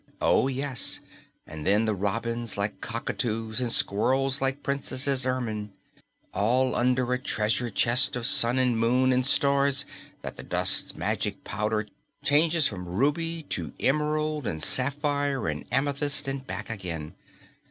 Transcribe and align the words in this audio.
Oh, 0.19 0.47
yes, 0.47 0.99
and 1.45 1.63
then 1.63 1.85
the 1.85 1.93
robins 1.93 2.57
like 2.57 2.81
cockatoos 2.81 3.61
and 3.61 3.71
squirrels 3.71 4.41
like 4.41 4.55
a 4.55 4.57
princess's 4.57 5.27
ermine! 5.27 5.73
All 6.33 6.73
under 6.73 7.13
a 7.13 7.19
treasure 7.19 7.69
chest 7.69 8.15
of 8.15 8.25
Sun 8.25 8.57
and 8.57 8.79
Moon 8.79 9.13
and 9.13 9.23
stars 9.23 9.85
that 10.23 10.37
the 10.37 10.43
dust's 10.43 10.95
magic 10.95 11.43
powder 11.43 11.85
changes 12.23 12.67
from 12.67 12.87
ruby 12.87 13.43
to 13.49 13.73
emerald 13.79 14.47
and 14.47 14.63
sapphire 14.63 15.47
and 15.47 15.65
amethyst 15.71 16.27
and 16.27 16.47
back 16.47 16.71
again. 16.71 17.13